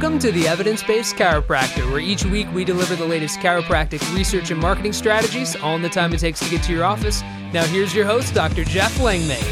Welcome 0.00 0.18
to 0.20 0.32
the 0.32 0.48
Evidence 0.48 0.82
Based 0.82 1.14
Chiropractor, 1.14 1.90
where 1.90 2.00
each 2.00 2.24
week 2.24 2.50
we 2.54 2.64
deliver 2.64 2.96
the 2.96 3.04
latest 3.04 3.38
chiropractic 3.40 4.00
research 4.14 4.50
and 4.50 4.58
marketing 4.58 4.94
strategies, 4.94 5.56
all 5.56 5.76
in 5.76 5.82
the 5.82 5.90
time 5.90 6.14
it 6.14 6.20
takes 6.20 6.40
to 6.40 6.48
get 6.48 6.62
to 6.62 6.72
your 6.72 6.84
office. 6.84 7.20
Now, 7.52 7.66
here's 7.66 7.94
your 7.94 8.06
host, 8.06 8.32
Dr. 8.32 8.64
Jeff 8.64 8.98
Langmaid. 8.98 9.44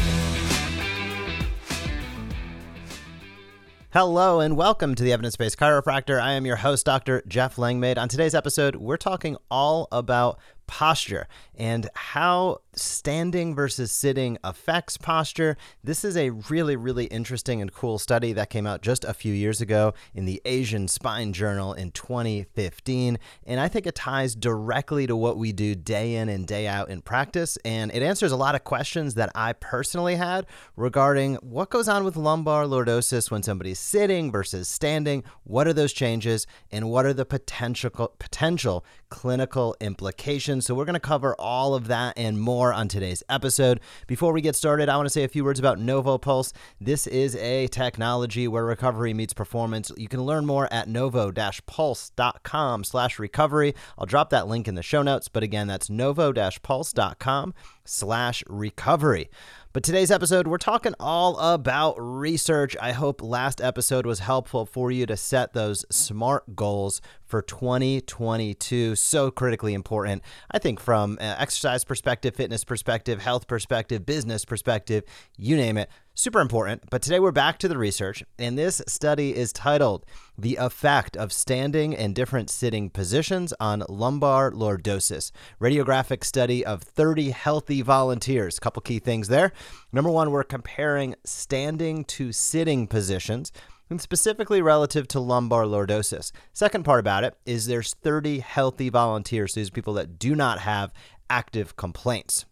Hello 3.91 4.39
and 4.39 4.57
welcome 4.57 4.95
to 4.95 5.03
the 5.03 5.13
Evidence 5.13 5.35
Based 5.35 5.55
Chiropractor. 5.55 6.19
I 6.19 6.31
am 6.31 6.47
your 6.47 6.55
host, 6.55 6.83
Dr. 6.83 7.21
Jeff 7.27 7.59
Langmaid. 7.59 7.99
On 7.99 8.07
today's 8.09 8.33
episode, 8.33 8.75
we're 8.75 8.97
talking 8.97 9.37
all 9.51 9.87
about 9.91 10.39
posture 10.69 11.27
and 11.57 11.89
how 11.95 12.59
standing 12.73 13.55
versus 13.55 13.91
sitting 13.91 14.37
affects 14.43 14.97
posture. 14.97 15.57
This 15.83 16.05
is 16.05 16.15
a 16.15 16.29
really, 16.29 16.75
really 16.75 17.05
interesting 17.05 17.59
and 17.59 17.73
cool 17.73 17.97
study 17.97 18.33
that 18.33 18.51
came 18.51 18.67
out 18.67 18.81
just 18.81 19.03
a 19.03 19.15
few 19.15 19.33
years 19.33 19.61
ago 19.61 19.95
in 20.13 20.25
the 20.25 20.39
Asian 20.45 20.87
Spine 20.87 21.33
Journal 21.33 21.73
in 21.73 21.89
2015. 21.89 23.17
And 23.47 23.59
I 23.59 23.67
think 23.67 23.87
it 23.87 23.95
ties 23.95 24.35
directly 24.35 25.07
to 25.07 25.15
what 25.15 25.37
we 25.37 25.51
do 25.51 25.73
day 25.73 26.15
in 26.15 26.29
and 26.29 26.45
day 26.45 26.67
out 26.67 26.89
in 26.89 27.01
practice. 27.01 27.57
And 27.65 27.91
it 27.91 28.03
answers 28.03 28.31
a 28.31 28.37
lot 28.37 28.53
of 28.53 28.63
questions 28.63 29.15
that 29.15 29.31
I 29.33 29.53
personally 29.53 30.17
had 30.17 30.45
regarding 30.75 31.35
what 31.37 31.71
goes 31.71 31.89
on 31.89 32.03
with 32.03 32.15
lumbar 32.15 32.65
lordosis 32.65 33.31
when 33.31 33.41
somebody's 33.41 33.79
sitting 33.79 34.31
versus 34.31 34.69
standing. 34.69 35.23
What 35.43 35.67
are 35.67 35.73
those 35.73 35.93
changes? 35.93 36.45
And 36.71 36.91
what 36.91 37.07
are 37.07 37.13
the 37.13 37.25
potential 37.25 37.89
potential 38.19 38.85
clinical 39.09 39.75
implications? 39.81 40.58
So 40.61 40.75
we're 40.75 40.85
going 40.85 40.93
to 40.93 40.99
cover 40.99 41.35
all 41.39 41.73
of 41.75 41.87
that 41.87 42.17
and 42.17 42.39
more 42.39 42.73
on 42.73 42.87
today's 42.87 43.23
episode. 43.29 43.79
Before 44.07 44.33
we 44.33 44.41
get 44.41 44.55
started, 44.55 44.89
I 44.89 44.95
want 44.95 45.05
to 45.05 45.11
say 45.11 45.23
a 45.23 45.27
few 45.27 45.43
words 45.43 45.59
about 45.59 45.77
NovoPulse. 45.77 46.53
This 46.79 47.07
is 47.07 47.35
a 47.35 47.67
technology 47.67 48.47
where 48.47 48.65
recovery 48.65 49.13
meets 49.13 49.33
performance. 49.33 49.91
You 49.97 50.07
can 50.07 50.23
learn 50.23 50.45
more 50.45 50.67
at 50.71 50.87
novo-pulse.com 50.87 52.83
slash 52.83 53.19
recovery. 53.19 53.75
I'll 53.97 54.05
drop 54.05 54.29
that 54.31 54.47
link 54.47 54.67
in 54.67 54.75
the 54.75 54.83
show 54.83 55.01
notes, 55.01 55.27
but 55.27 55.43
again, 55.43 55.67
that's 55.67 55.89
novo-pulse.com 55.89 57.53
slash 57.85 58.43
recovery. 58.47 59.29
But 59.71 59.83
today's 59.83 60.09
episode, 60.09 60.47
we're 60.47 60.57
talking 60.57 60.95
all 60.99 61.37
about 61.37 61.93
research. 61.99 62.75
I 62.81 62.91
hope 62.91 63.21
last 63.21 63.61
episode 63.61 64.03
was 64.03 64.17
helpful 64.17 64.65
for 64.65 64.89
you 64.89 65.05
to 65.05 65.15
set 65.15 65.53
those 65.53 65.85
SMART 65.91 66.55
goals 66.55 67.01
for 67.29 67.43
2022. 67.43 68.95
So 68.95 69.31
critically 69.31 69.73
important, 69.73 70.23
I 70.51 70.59
think, 70.59 70.79
from 70.79 71.17
uh, 71.21 71.35
exercise 71.37 71.85
perspective, 71.85 72.35
fitness 72.35 72.63
perspective, 72.63 73.21
health 73.21 73.47
perspective, 73.47 74.05
business 74.05 74.43
perspective, 74.43 75.03
you 75.37 75.55
name 75.55 75.77
it 75.77 75.89
super 76.19 76.41
important. 76.41 76.83
But 76.89 77.01
today 77.01 77.19
we're 77.19 77.31
back 77.31 77.59
to 77.59 77.69
the 77.69 77.77
research, 77.77 78.23
and 78.37 78.57
this 78.57 78.81
study 78.87 79.33
is 79.33 79.53
titled 79.53 80.05
The 80.37 80.57
Effect 80.57 81.15
of 81.15 81.31
Standing 81.31 81.95
and 81.95 82.13
Different 82.13 82.49
Sitting 82.49 82.89
Positions 82.89 83.53
on 83.59 83.83
Lumbar 83.87 84.51
Lordosis. 84.51 85.31
Radiographic 85.61 86.25
study 86.25 86.65
of 86.65 86.81
30 86.81 87.29
healthy 87.29 87.81
volunteers. 87.81 88.59
Couple 88.59 88.81
key 88.81 88.99
things 88.99 89.29
there. 89.29 89.53
Number 89.93 90.09
one, 90.09 90.31
we're 90.31 90.43
comparing 90.43 91.15
standing 91.23 92.03
to 92.05 92.33
sitting 92.33 92.87
positions 92.87 93.53
and 93.89 94.01
specifically 94.01 94.61
relative 94.61 95.07
to 95.09 95.19
lumbar 95.19 95.63
lordosis. 95.63 96.31
Second 96.53 96.83
part 96.83 96.99
about 96.99 97.23
it 97.23 97.35
is 97.45 97.65
there's 97.65 97.93
30 97.95 98.39
healthy 98.39 98.89
volunteers, 98.89 99.53
these 99.53 99.69
people 99.69 99.93
that 99.93 100.19
do 100.19 100.35
not 100.35 100.59
have 100.59 100.93
active 101.29 101.75
complaints. 101.75 102.45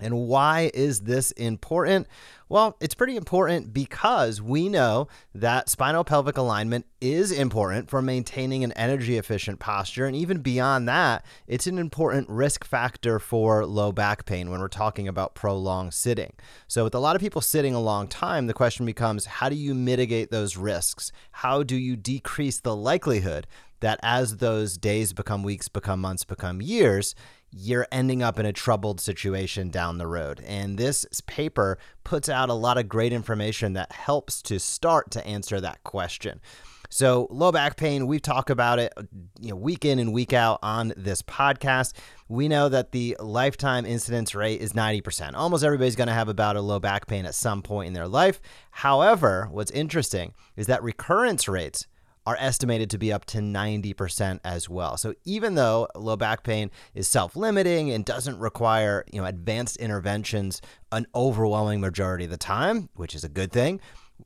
And 0.00 0.26
why 0.26 0.70
is 0.74 1.00
this 1.00 1.30
important? 1.32 2.06
Well, 2.48 2.76
it's 2.80 2.94
pretty 2.94 3.16
important 3.16 3.72
because 3.72 4.40
we 4.40 4.68
know 4.68 5.08
that 5.34 5.68
spinal 5.68 6.04
pelvic 6.04 6.36
alignment 6.36 6.86
is 7.00 7.32
important 7.32 7.90
for 7.90 8.00
maintaining 8.00 8.62
an 8.62 8.72
energy 8.72 9.16
efficient 9.18 9.58
posture. 9.58 10.06
And 10.06 10.14
even 10.14 10.38
beyond 10.38 10.88
that, 10.88 11.24
it's 11.48 11.66
an 11.66 11.78
important 11.78 12.28
risk 12.28 12.64
factor 12.64 13.18
for 13.18 13.66
low 13.66 13.90
back 13.90 14.26
pain 14.26 14.48
when 14.48 14.60
we're 14.60 14.68
talking 14.68 15.08
about 15.08 15.34
prolonged 15.34 15.94
sitting. 15.94 16.34
So, 16.68 16.84
with 16.84 16.94
a 16.94 17.00
lot 17.00 17.16
of 17.16 17.22
people 17.22 17.40
sitting 17.40 17.74
a 17.74 17.80
long 17.80 18.06
time, 18.06 18.46
the 18.46 18.54
question 18.54 18.86
becomes 18.86 19.26
how 19.26 19.48
do 19.48 19.56
you 19.56 19.74
mitigate 19.74 20.30
those 20.30 20.56
risks? 20.56 21.10
How 21.32 21.62
do 21.62 21.76
you 21.76 21.96
decrease 21.96 22.60
the 22.60 22.76
likelihood 22.76 23.46
that 23.80 24.00
as 24.02 24.38
those 24.38 24.78
days 24.78 25.12
become 25.12 25.42
weeks, 25.42 25.68
become 25.68 26.00
months, 26.00 26.24
become 26.24 26.62
years, 26.62 27.14
you're 27.50 27.86
ending 27.90 28.22
up 28.22 28.38
in 28.38 28.46
a 28.46 28.52
troubled 28.52 29.00
situation 29.00 29.70
down 29.70 29.98
the 29.98 30.06
road. 30.06 30.42
And 30.46 30.78
this 30.78 31.06
paper 31.26 31.78
puts 32.04 32.28
out 32.28 32.48
a 32.48 32.54
lot 32.54 32.78
of 32.78 32.88
great 32.88 33.12
information 33.12 33.72
that 33.74 33.92
helps 33.92 34.42
to 34.42 34.58
start 34.58 35.10
to 35.12 35.26
answer 35.26 35.60
that 35.60 35.82
question. 35.84 36.40
So, 36.88 37.26
low 37.30 37.50
back 37.50 37.76
pain, 37.76 38.06
we 38.06 38.20
talk 38.20 38.48
about 38.48 38.78
it 38.78 38.92
you 39.40 39.50
know, 39.50 39.56
week 39.56 39.84
in 39.84 39.98
and 39.98 40.12
week 40.12 40.32
out 40.32 40.60
on 40.62 40.92
this 40.96 41.20
podcast. 41.22 41.94
We 42.28 42.48
know 42.48 42.68
that 42.68 42.92
the 42.92 43.16
lifetime 43.18 43.84
incidence 43.86 44.34
rate 44.34 44.60
is 44.60 44.72
90%. 44.72 45.34
Almost 45.34 45.64
everybody's 45.64 45.96
going 45.96 46.08
to 46.08 46.14
have 46.14 46.28
about 46.28 46.56
a 46.56 46.60
low 46.60 46.78
back 46.78 47.06
pain 47.06 47.26
at 47.26 47.34
some 47.34 47.62
point 47.62 47.88
in 47.88 47.92
their 47.92 48.08
life. 48.08 48.40
However, 48.70 49.48
what's 49.50 49.70
interesting 49.72 50.34
is 50.56 50.66
that 50.68 50.82
recurrence 50.82 51.48
rates 51.48 51.86
are 52.26 52.36
estimated 52.40 52.90
to 52.90 52.98
be 52.98 53.12
up 53.12 53.24
to 53.24 53.38
90% 53.38 54.40
as 54.44 54.68
well. 54.68 54.96
So 54.96 55.14
even 55.24 55.54
though 55.54 55.88
low 55.94 56.16
back 56.16 56.42
pain 56.42 56.70
is 56.94 57.06
self-limiting 57.06 57.90
and 57.92 58.04
doesn't 58.04 58.38
require, 58.38 59.04
you 59.12 59.20
know, 59.20 59.26
advanced 59.26 59.76
interventions 59.76 60.60
an 60.90 61.06
overwhelming 61.14 61.80
majority 61.80 62.24
of 62.24 62.30
the 62.30 62.36
time, 62.36 62.88
which 62.94 63.14
is 63.14 63.22
a 63.22 63.28
good 63.28 63.52
thing, 63.52 63.80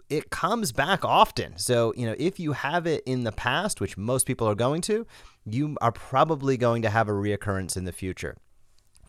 it 0.08 0.30
comes 0.30 0.72
back 0.72 1.04
often. 1.04 1.58
So, 1.58 1.92
you 1.96 2.06
know, 2.06 2.14
if 2.18 2.40
you 2.40 2.52
have 2.52 2.86
it 2.86 3.02
in 3.06 3.24
the 3.24 3.32
past, 3.32 3.80
which 3.80 3.96
most 3.96 4.26
people 4.26 4.48
are 4.48 4.54
going 4.54 4.80
to, 4.82 5.06
you 5.44 5.76
are 5.80 5.92
probably 5.92 6.56
going 6.56 6.82
to 6.82 6.90
have 6.90 7.08
a 7.08 7.12
reoccurrence 7.12 7.76
in 7.76 7.84
the 7.84 7.92
future. 7.92 8.36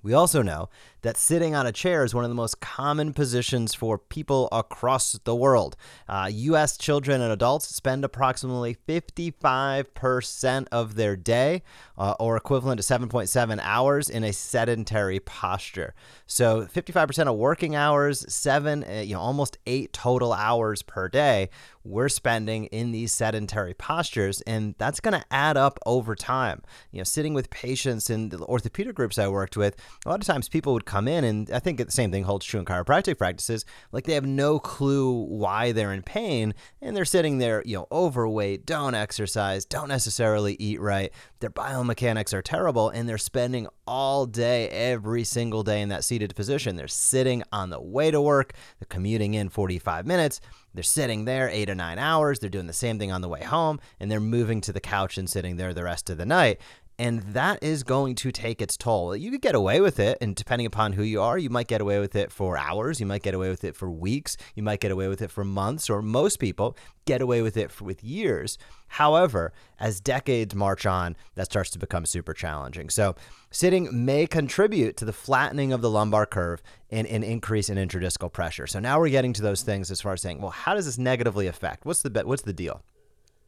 We 0.03 0.13
also 0.13 0.41
know 0.41 0.69
that 1.01 1.17
sitting 1.17 1.53
on 1.55 1.67
a 1.67 1.71
chair 1.71 2.03
is 2.03 2.13
one 2.13 2.23
of 2.23 2.29
the 2.29 2.35
most 2.35 2.59
common 2.59 3.13
positions 3.13 3.73
for 3.75 3.97
people 3.97 4.49
across 4.51 5.13
the 5.23 5.35
world. 5.35 5.75
Uh, 6.07 6.29
U.S. 6.31 6.77
children 6.77 7.21
and 7.21 7.31
adults 7.31 7.67
spend 7.67 8.03
approximately 8.03 8.75
55% 8.87 10.67
of 10.71 10.95
their 10.95 11.15
day, 11.15 11.61
uh, 11.97 12.15
or 12.19 12.35
equivalent 12.35 12.81
to 12.81 12.85
7.7 12.87 13.59
hours, 13.61 14.09
in 14.09 14.23
a 14.23 14.33
sedentary 14.33 15.19
posture. 15.19 15.93
So 16.25 16.65
55% 16.65 17.27
of 17.27 17.35
working 17.37 17.75
hours, 17.75 18.25
seven, 18.31 18.83
uh, 18.83 19.01
you 19.01 19.13
know, 19.13 19.21
almost 19.21 19.57
eight 19.65 19.93
total 19.93 20.33
hours 20.33 20.81
per 20.81 21.09
day, 21.09 21.49
we're 21.83 22.09
spending 22.09 22.65
in 22.65 22.91
these 22.91 23.11
sedentary 23.11 23.73
postures, 23.73 24.41
and 24.41 24.75
that's 24.77 24.99
going 24.99 25.19
to 25.19 25.25
add 25.31 25.57
up 25.57 25.79
over 25.85 26.15
time. 26.15 26.61
You 26.91 26.99
know, 26.99 27.03
sitting 27.03 27.33
with 27.33 27.49
patients 27.49 28.09
in 28.09 28.29
the 28.29 28.39
orthopedic 28.39 28.95
groups 28.95 29.17
I 29.17 29.27
worked 29.27 29.57
with, 29.57 29.75
a 30.05 30.09
lot 30.09 30.19
of 30.19 30.27
times 30.27 30.49
people 30.49 30.73
would 30.73 30.85
come 30.85 31.07
in, 31.07 31.23
and 31.23 31.49
I 31.51 31.59
think 31.59 31.83
the 31.83 31.91
same 31.91 32.11
thing 32.11 32.23
holds 32.23 32.45
true 32.45 32.59
in 32.59 32.65
chiropractic 32.65 33.17
practices. 33.17 33.65
Like 33.91 34.05
they 34.05 34.13
have 34.13 34.25
no 34.25 34.59
clue 34.59 35.23
why 35.25 35.71
they're 35.71 35.93
in 35.93 36.03
pain, 36.03 36.53
and 36.81 36.95
they're 36.95 37.05
sitting 37.05 37.37
there, 37.37 37.63
you 37.65 37.77
know, 37.77 37.87
overweight, 37.91 38.65
don't 38.65 38.95
exercise, 38.95 39.65
don't 39.65 39.89
necessarily 39.89 40.55
eat 40.59 40.79
right. 40.79 41.11
Their 41.39 41.49
biomechanics 41.49 42.33
are 42.33 42.41
terrible, 42.41 42.89
and 42.89 43.09
they're 43.09 43.17
spending 43.17 43.67
all 43.87 44.25
day, 44.25 44.69
every 44.69 45.23
single 45.23 45.63
day 45.63 45.81
in 45.81 45.89
that 45.89 46.03
seated 46.03 46.35
position. 46.35 46.75
They're 46.75 46.87
sitting 46.87 47.43
on 47.51 47.69
the 47.69 47.81
way 47.81 48.11
to 48.11 48.21
work, 48.21 48.53
they're 48.79 48.87
commuting 48.89 49.33
in 49.33 49.49
45 49.49 50.05
minutes 50.05 50.41
they're 50.73 50.83
sitting 50.83 51.25
there 51.25 51.49
eight 51.49 51.69
or 51.69 51.75
nine 51.75 51.99
hours. 51.99 52.39
They're 52.39 52.49
doing 52.49 52.67
the 52.67 52.73
same 52.73 52.97
thing 52.97 53.11
on 53.11 53.21
the 53.21 53.29
way 53.29 53.43
home, 53.43 53.79
and 53.99 54.09
they're 54.09 54.19
moving 54.19 54.61
to 54.61 54.73
the 54.73 54.79
couch 54.79 55.17
and 55.17 55.29
sitting 55.29 55.57
there 55.57 55.73
the 55.73 55.83
rest 55.83 56.09
of 56.09 56.17
the 56.17 56.25
night. 56.25 56.59
And 57.01 57.23
that 57.33 57.63
is 57.63 57.81
going 57.81 58.13
to 58.13 58.31
take 58.31 58.61
its 58.61 58.77
toll. 58.77 59.15
You 59.15 59.31
could 59.31 59.41
get 59.41 59.55
away 59.55 59.81
with 59.81 59.99
it, 59.99 60.19
and 60.21 60.35
depending 60.35 60.67
upon 60.67 60.93
who 60.93 61.01
you 61.01 61.19
are, 61.19 61.35
you 61.35 61.49
might 61.49 61.65
get 61.65 61.81
away 61.81 61.99
with 61.99 62.15
it 62.15 62.31
for 62.31 62.59
hours. 62.59 62.99
You 62.99 63.07
might 63.07 63.23
get 63.23 63.33
away 63.33 63.49
with 63.49 63.63
it 63.63 63.75
for 63.75 63.89
weeks. 63.89 64.37
You 64.53 64.61
might 64.61 64.81
get 64.81 64.91
away 64.91 65.07
with 65.07 65.19
it 65.19 65.31
for 65.31 65.43
months, 65.43 65.89
or 65.89 66.03
most 66.03 66.37
people 66.37 66.77
get 67.05 67.19
away 67.19 67.41
with 67.41 67.57
it 67.57 67.71
for, 67.71 67.85
with 67.85 68.03
years. 68.03 68.59
However, 68.85 69.51
as 69.79 69.99
decades 69.99 70.53
march 70.53 70.85
on, 70.85 71.15
that 71.33 71.45
starts 71.45 71.71
to 71.71 71.79
become 71.79 72.05
super 72.05 72.35
challenging. 72.35 72.91
So, 72.91 73.15
sitting 73.49 74.05
may 74.05 74.27
contribute 74.27 74.95
to 74.97 75.05
the 75.05 75.11
flattening 75.11 75.73
of 75.73 75.81
the 75.81 75.89
lumbar 75.89 76.27
curve 76.27 76.61
and 76.91 77.07
an 77.07 77.23
increase 77.23 77.67
in 77.67 77.79
intradiscal 77.79 78.31
pressure. 78.31 78.67
So 78.67 78.79
now 78.79 78.99
we're 78.99 79.09
getting 79.09 79.33
to 79.33 79.41
those 79.41 79.63
things 79.63 79.89
as 79.89 80.01
far 80.01 80.13
as 80.13 80.21
saying, 80.21 80.39
well, 80.39 80.51
how 80.51 80.75
does 80.75 80.85
this 80.85 80.99
negatively 80.99 81.47
affect? 81.47 81.83
What's 81.83 82.03
the 82.03 82.21
what's 82.23 82.43
the 82.43 82.53
deal? 82.53 82.83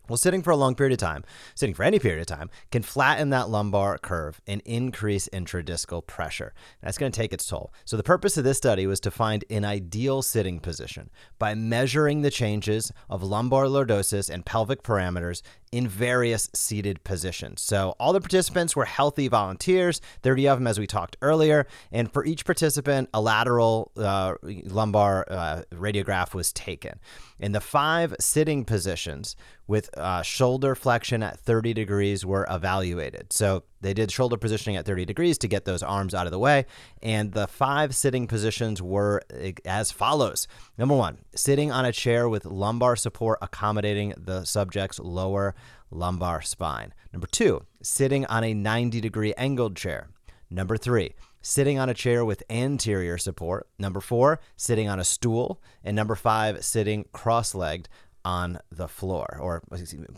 Well, 0.09 0.17
sitting 0.17 0.41
for 0.41 0.51
a 0.51 0.57
long 0.57 0.75
period 0.75 0.91
of 0.91 0.97
time, 0.97 1.23
sitting 1.55 1.73
for 1.73 1.83
any 1.83 1.97
period 1.97 2.19
of 2.19 2.27
time, 2.27 2.49
can 2.71 2.83
flatten 2.83 3.29
that 3.29 3.49
lumbar 3.49 3.97
curve 3.97 4.41
and 4.45 4.61
increase 4.65 5.29
intradiscal 5.31 6.05
pressure. 6.05 6.53
That's 6.81 6.97
going 6.97 7.13
to 7.13 7.17
take 7.17 7.31
its 7.31 7.47
toll. 7.47 7.73
So, 7.85 7.95
the 7.95 8.03
purpose 8.03 8.35
of 8.35 8.43
this 8.43 8.57
study 8.57 8.85
was 8.85 8.99
to 8.99 9.11
find 9.11 9.45
an 9.49 9.63
ideal 9.63 10.21
sitting 10.21 10.59
position 10.59 11.09
by 11.39 11.55
measuring 11.55 12.21
the 12.21 12.31
changes 12.31 12.91
of 13.09 13.23
lumbar 13.23 13.65
lordosis 13.65 14.29
and 14.29 14.45
pelvic 14.45 14.83
parameters 14.83 15.41
in 15.73 15.87
various 15.87 16.51
seated 16.53 17.03
positions. 17.03 17.59
So 17.59 17.95
all 17.99 18.13
the 18.13 18.21
participants 18.21 18.75
were 18.75 18.85
healthy 18.85 19.27
volunteers, 19.27 20.01
30 20.21 20.47
of 20.47 20.59
them, 20.59 20.67
as 20.67 20.79
we 20.79 20.85
talked 20.85 21.17
earlier. 21.23 21.65
And 21.91 22.13
for 22.13 22.23
each 22.23 22.45
participant, 22.45 23.09
a 23.11 23.19
lateral 23.19 23.91
uh, 23.97 24.35
lumbar 24.43 25.25
uh, 25.27 25.63
radiograph 25.73 26.35
was 26.35 26.53
taken. 26.53 26.99
In 27.39 27.53
the 27.53 27.59
five 27.59 28.13
sitting 28.19 28.65
positions 28.65 29.35
with 29.65 29.89
uh, 29.97 30.21
shoulder 30.21 30.75
flexion 30.75 31.23
at 31.23 31.39
30 31.39 31.73
degrees 31.73 32.23
were 32.23 32.45
evaluated. 32.51 33.33
So 33.33 33.63
they 33.83 33.93
did 33.93 34.11
shoulder 34.11 34.37
positioning 34.37 34.77
at 34.77 34.85
30 34.85 35.05
degrees 35.05 35.37
to 35.39 35.47
get 35.47 35.65
those 35.65 35.83
arms 35.83 36.13
out 36.13 36.25
of 36.25 36.31
the 36.31 36.39
way. 36.39 36.65
And 37.01 37.31
the 37.31 37.47
five 37.47 37.95
sitting 37.95 38.27
positions 38.27 38.81
were 38.81 39.21
as 39.65 39.91
follows 39.91 40.47
Number 40.77 40.95
one, 40.95 41.19
sitting 41.35 41.71
on 41.71 41.85
a 41.85 41.91
chair 41.91 42.27
with 42.27 42.45
lumbar 42.45 42.95
support 42.95 43.39
accommodating 43.41 44.13
the 44.17 44.43
subject's 44.45 44.99
lower 44.99 45.53
lumbar 45.91 46.41
spine. 46.41 46.93
Number 47.11 47.27
two, 47.27 47.65
sitting 47.81 48.25
on 48.25 48.43
a 48.43 48.53
90 48.53 48.99
degree 49.01 49.33
angled 49.35 49.75
chair. 49.75 50.09
Number 50.49 50.77
three, 50.77 51.13
sitting 51.41 51.77
on 51.77 51.89
a 51.89 51.93
chair 51.93 52.25
with 52.25 52.43
anterior 52.49 53.17
support. 53.17 53.67
Number 53.77 54.01
four, 54.01 54.39
sitting 54.55 54.87
on 54.89 54.99
a 54.99 55.03
stool. 55.03 55.61
And 55.83 55.95
number 55.95 56.15
five, 56.15 56.63
sitting 56.63 57.05
cross 57.11 57.53
legged 57.53 57.89
on 58.25 58.59
the 58.71 58.87
floor 58.87 59.37
or 59.41 59.63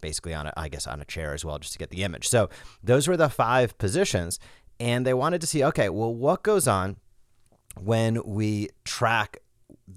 basically 0.02 0.34
on 0.34 0.48
a, 0.48 0.54
I 0.56 0.70
guess 0.70 0.88
on 0.88 1.02
a 1.02 1.06
chair 1.06 1.34
as 1.34 1.44
well 1.44 1.60
just 1.60 1.74
to 1.74 1.80
get 1.80 1.90
the 1.90 2.04
image. 2.04 2.28
So 2.28 2.50
those 2.84 3.08
were 3.08 3.18
the 3.18 3.30
five 3.30 3.78
positions 3.78 4.40
and 4.80 5.06
they 5.06 5.14
wanted 5.14 5.42
to 5.42 5.48
see 5.48 5.64
okay, 5.64 5.90
well 5.90 6.14
what 6.14 6.44
goes 6.44 6.68
on 6.68 6.98
when 7.80 8.22
we 8.26 8.70
track 8.84 9.40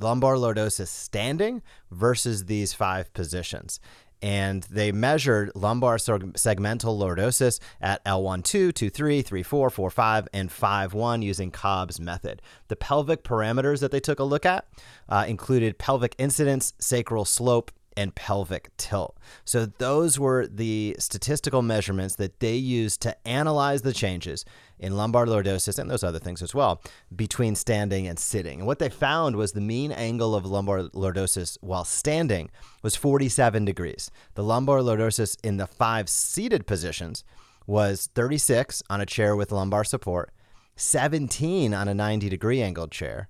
lumbar 0.00 0.34
lordosis 0.34 0.88
standing 0.88 1.62
versus 1.90 2.46
these 2.46 2.72
five 2.72 3.12
positions 3.12 3.80
and 4.20 4.64
they 4.64 4.90
measured 4.92 5.52
lumbar 5.54 5.96
segmental 5.96 6.98
lordosis 6.98 7.60
at 7.80 8.04
L1, 8.04 8.42
2, 8.42 8.72
2, 8.72 8.90
3, 8.90 9.22
3, 9.22 9.42
4, 9.42 9.70
4, 9.70 9.90
5, 9.90 10.28
and 10.32 10.50
5, 10.50 10.94
1 10.94 11.22
using 11.22 11.50
Cobb's 11.50 12.00
method. 12.00 12.42
The 12.68 12.76
pelvic 12.76 13.22
parameters 13.22 13.80
that 13.80 13.90
they 13.90 14.00
took 14.00 14.18
a 14.18 14.24
look 14.24 14.44
at 14.44 14.66
uh, 15.08 15.24
included 15.28 15.78
pelvic 15.78 16.14
incidence, 16.18 16.72
sacral 16.78 17.24
slope, 17.24 17.70
and 17.98 18.14
pelvic 18.14 18.70
tilt. 18.76 19.18
So, 19.44 19.66
those 19.66 20.20
were 20.20 20.46
the 20.46 20.94
statistical 21.00 21.62
measurements 21.62 22.14
that 22.14 22.38
they 22.38 22.54
used 22.54 23.02
to 23.02 23.28
analyze 23.28 23.82
the 23.82 23.92
changes 23.92 24.44
in 24.78 24.96
lumbar 24.96 25.26
lordosis 25.26 25.80
and 25.80 25.90
those 25.90 26.04
other 26.04 26.20
things 26.20 26.40
as 26.40 26.54
well 26.54 26.80
between 27.14 27.56
standing 27.56 28.06
and 28.06 28.16
sitting. 28.16 28.60
And 28.60 28.68
what 28.68 28.78
they 28.78 28.88
found 28.88 29.34
was 29.34 29.50
the 29.50 29.60
mean 29.60 29.90
angle 29.90 30.36
of 30.36 30.46
lumbar 30.46 30.84
lordosis 30.90 31.58
while 31.60 31.84
standing 31.84 32.50
was 32.82 32.94
47 32.94 33.64
degrees. 33.64 34.12
The 34.34 34.44
lumbar 34.44 34.78
lordosis 34.78 35.36
in 35.42 35.56
the 35.56 35.66
five 35.66 36.08
seated 36.08 36.68
positions 36.68 37.24
was 37.66 38.08
36 38.14 38.80
on 38.88 39.00
a 39.00 39.06
chair 39.06 39.34
with 39.34 39.50
lumbar 39.50 39.82
support, 39.82 40.30
17 40.76 41.74
on 41.74 41.88
a 41.88 41.94
90 41.94 42.28
degree 42.28 42.62
angled 42.62 42.92
chair, 42.92 43.28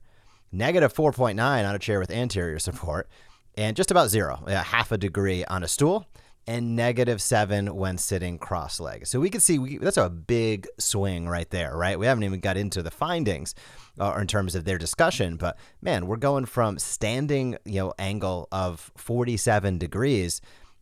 negative 0.53 0.93
4.9 0.93 1.41
on 1.41 1.75
a 1.75 1.79
chair 1.79 1.99
with 1.99 2.11
anterior 2.11 2.59
support, 2.59 3.09
and 3.59 3.77
just 3.77 3.91
about 3.91 4.09
zero, 4.09 4.45
half 4.47 4.93
a 4.93 4.97
degree 4.97 5.45
on 5.47 5.65
a 5.65 5.69
stool, 5.69 6.07
and 6.47 6.77
negative 6.77 7.21
seven 7.21 7.75
when 7.75 7.99
sitting 7.99 8.39
cross 8.39 8.79
legged. 8.79 9.09
So 9.09 9.19
we 9.19 9.29
can 9.31 9.41
see 9.41 9.59
we, 9.59 9.79
that's 9.79 9.97
a 9.97 10.09
big 10.09 10.69
swing 10.79 11.29
right 11.29 11.51
there, 11.51 11.77
right? 11.77 11.99
We 11.99 12.07
haven't 12.07 12.23
even 12.23 12.39
got 12.39 12.57
into 12.57 12.83
the 12.83 12.93
findings 12.93 13.57
uh, 13.99 14.17
in 14.19 14.29
terms 14.29 14.55
of 14.55 14.65
their 14.65 14.79
discussion, 14.79 15.37
but 15.37 15.59
man, 15.83 16.07
we're 16.07 16.17
going 16.17 16.47
from 16.47 16.79
standing, 16.79 17.59
you 17.65 17.81
know, 17.81 17.95
angle 17.99 18.47
of 18.53 18.93
47 18.97 19.77
degrees 19.77 20.41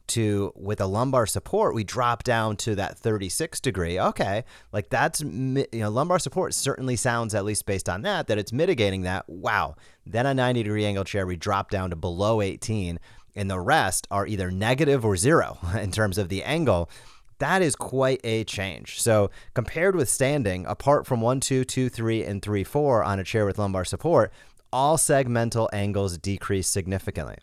to 0.08 0.52
with 0.54 0.80
a 0.80 0.86
lumbar 0.86 1.26
support 1.26 1.74
we 1.74 1.84
drop 1.84 2.22
down 2.22 2.56
to 2.56 2.74
that 2.74 2.98
36 2.98 3.60
degree 3.60 3.98
okay 3.98 4.44
like 4.72 4.88
that's 4.88 5.20
you 5.20 5.66
know 5.72 5.90
lumbar 5.90 6.18
support 6.18 6.54
certainly 6.54 6.96
sounds 6.96 7.34
at 7.34 7.44
least 7.44 7.66
based 7.66 7.88
on 7.88 8.02
that 8.02 8.26
that 8.26 8.38
it's 8.38 8.52
mitigating 8.52 9.02
that 9.02 9.28
wow 9.28 9.74
then 10.04 10.26
a 10.26 10.34
90 10.34 10.62
degree 10.62 10.84
angle 10.84 11.04
chair 11.04 11.26
we 11.26 11.36
drop 11.36 11.70
down 11.70 11.90
to 11.90 11.96
below 11.96 12.40
18 12.40 12.98
and 13.36 13.50
the 13.50 13.60
rest 13.60 14.08
are 14.10 14.26
either 14.26 14.50
negative 14.50 15.04
or 15.04 15.16
zero 15.16 15.58
in 15.80 15.92
terms 15.92 16.18
of 16.18 16.28
the 16.28 16.42
angle, 16.42 16.90
that 17.38 17.60
is 17.60 17.76
quite 17.76 18.20
a 18.24 18.44
change. 18.44 19.00
So, 19.00 19.30
compared 19.52 19.94
with 19.94 20.08
standing, 20.08 20.64
apart 20.66 21.06
from 21.06 21.20
1, 21.20 21.40
2, 21.40 21.64
2, 21.64 21.88
3, 21.90 22.24
and 22.24 22.40
3, 22.40 22.64
4 22.64 23.04
on 23.04 23.20
a 23.20 23.24
chair 23.24 23.44
with 23.44 23.58
lumbar 23.58 23.84
support, 23.84 24.32
all 24.72 24.96
segmental 24.96 25.68
angles 25.72 26.16
decrease 26.16 26.66
significantly. 26.66 27.36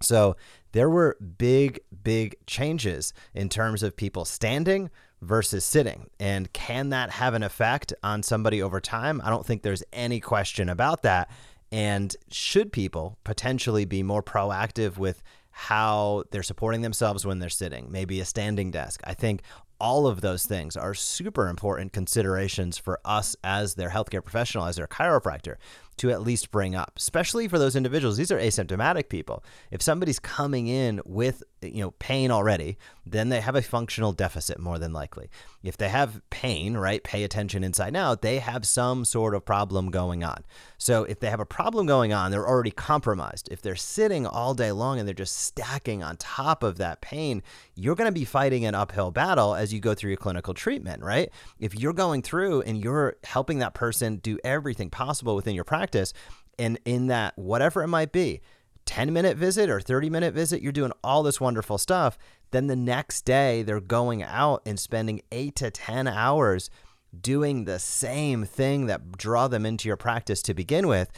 So, 0.00 0.36
there 0.72 0.88
were 0.88 1.16
big, 1.38 1.80
big 2.02 2.36
changes 2.46 3.12
in 3.34 3.48
terms 3.48 3.82
of 3.82 3.96
people 3.96 4.24
standing 4.24 4.90
versus 5.20 5.64
sitting. 5.64 6.10
And 6.18 6.52
can 6.52 6.90
that 6.90 7.10
have 7.10 7.34
an 7.34 7.42
effect 7.42 7.92
on 8.02 8.22
somebody 8.22 8.62
over 8.62 8.80
time? 8.80 9.20
I 9.24 9.30
don't 9.30 9.44
think 9.44 9.62
there's 9.62 9.82
any 9.92 10.20
question 10.20 10.68
about 10.68 11.02
that. 11.02 11.30
And 11.72 12.14
should 12.30 12.72
people 12.72 13.18
potentially 13.24 13.84
be 13.84 14.02
more 14.02 14.22
proactive 14.22 14.96
with 14.96 15.22
how 15.50 16.24
they're 16.30 16.42
supporting 16.42 16.80
themselves 16.80 17.26
when 17.26 17.38
they're 17.38 17.48
sitting, 17.48 17.90
maybe 17.90 18.20
a 18.20 18.24
standing 18.24 18.70
desk? 18.70 19.00
I 19.04 19.14
think 19.14 19.42
all 19.80 20.06
of 20.06 20.20
those 20.20 20.44
things 20.44 20.76
are 20.76 20.94
super 20.94 21.48
important 21.48 21.92
considerations 21.92 22.78
for 22.78 23.00
us 23.04 23.34
as 23.42 23.74
their 23.74 23.90
healthcare 23.90 24.22
professional, 24.22 24.66
as 24.66 24.76
their 24.76 24.86
chiropractor 24.86 25.56
to 25.96 26.10
at 26.10 26.22
least 26.22 26.50
bring 26.50 26.74
up, 26.74 26.92
especially 26.96 27.48
for 27.48 27.58
those 27.58 27.76
individuals. 27.76 28.16
These 28.16 28.32
are 28.32 28.38
asymptomatic 28.38 29.08
people. 29.08 29.44
If 29.70 29.82
somebody's 29.82 30.18
coming 30.18 30.66
in 30.66 31.00
with 31.04 31.42
you 31.62 31.82
know 31.82 31.90
pain 31.92 32.30
already, 32.30 32.78
then 33.04 33.28
they 33.28 33.40
have 33.40 33.56
a 33.56 33.62
functional 33.62 34.12
deficit 34.12 34.58
more 34.58 34.78
than 34.78 34.92
likely. 34.92 35.28
If 35.62 35.76
they 35.76 35.88
have 35.88 36.22
pain, 36.30 36.76
right, 36.76 37.02
pay 37.02 37.24
attention 37.24 37.64
inside 37.64 37.96
out, 37.96 38.22
they 38.22 38.38
have 38.38 38.66
some 38.66 39.04
sort 39.04 39.34
of 39.34 39.44
problem 39.44 39.90
going 39.90 40.24
on. 40.24 40.44
So 40.78 41.04
if 41.04 41.20
they 41.20 41.28
have 41.28 41.40
a 41.40 41.46
problem 41.46 41.86
going 41.86 42.12
on, 42.12 42.30
they're 42.30 42.48
already 42.48 42.70
compromised. 42.70 43.48
If 43.50 43.60
they're 43.60 43.76
sitting 43.76 44.26
all 44.26 44.54
day 44.54 44.72
long 44.72 44.98
and 44.98 45.06
they're 45.06 45.14
just 45.14 45.36
stacking 45.36 46.02
on 46.02 46.16
top 46.16 46.62
of 46.62 46.78
that 46.78 47.00
pain, 47.02 47.42
you're 47.74 47.96
going 47.96 48.08
to 48.08 48.18
be 48.18 48.24
fighting 48.24 48.64
an 48.64 48.74
uphill 48.74 49.10
battle 49.10 49.54
as 49.54 49.74
you 49.74 49.80
go 49.80 49.94
through 49.94 50.10
your 50.10 50.16
clinical 50.16 50.54
treatment, 50.54 51.02
right? 51.02 51.30
If 51.58 51.78
you're 51.78 51.92
going 51.92 52.22
through 52.22 52.62
and 52.62 52.82
you're 52.82 53.16
helping 53.24 53.58
that 53.58 53.74
person 53.74 54.16
do 54.16 54.38
everything 54.44 54.88
possible 54.88 55.36
within 55.36 55.54
your 55.54 55.64
practice 55.64 55.90
practice. 55.90 56.12
And 56.58 56.78
in 56.84 57.06
that, 57.06 57.36
whatever 57.38 57.82
it 57.82 57.88
might 57.88 58.12
be, 58.12 58.42
10 58.90 59.12
minute 59.12 59.36
visit 59.36 59.70
or 59.70 59.80
30 59.80 60.10
minute 60.10 60.34
visit, 60.34 60.60
you're 60.60 60.72
doing 60.72 60.90
all 61.04 61.22
this 61.22 61.40
wonderful 61.40 61.78
stuff. 61.78 62.18
Then 62.50 62.66
the 62.66 62.74
next 62.74 63.24
day, 63.24 63.62
they're 63.62 63.78
going 63.78 64.20
out 64.20 64.62
and 64.66 64.80
spending 64.80 65.22
eight 65.30 65.54
to 65.56 65.70
10 65.70 66.08
hours 66.08 66.70
doing 67.18 67.66
the 67.66 67.78
same 67.78 68.44
thing 68.44 68.86
that 68.86 69.12
draw 69.12 69.46
them 69.46 69.64
into 69.64 69.86
your 69.86 69.96
practice 69.96 70.42
to 70.42 70.54
begin 70.54 70.88
with. 70.88 71.08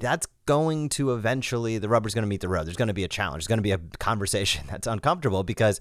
That's 0.00 0.26
going 0.46 0.88
to 0.90 1.14
eventually, 1.14 1.78
the 1.78 1.88
rubber's 1.88 2.12
going 2.12 2.24
to 2.24 2.28
meet 2.28 2.40
the 2.40 2.48
road. 2.48 2.66
There's 2.66 2.76
going 2.76 2.88
to 2.88 2.92
be 2.92 3.04
a 3.04 3.08
challenge. 3.08 3.44
There's 3.44 3.46
going 3.46 3.58
to 3.58 3.62
be 3.62 3.70
a 3.70 3.78
conversation 4.00 4.64
that's 4.68 4.88
uncomfortable 4.88 5.44
because 5.44 5.78